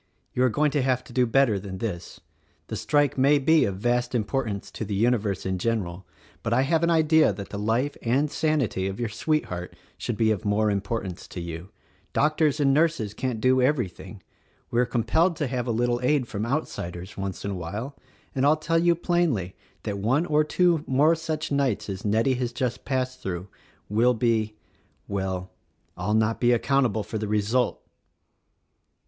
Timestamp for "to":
0.71-0.81, 1.03-1.13, 4.71-4.83, 11.27-11.39, 15.35-15.45